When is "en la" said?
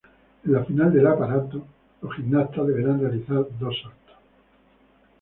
0.45-0.65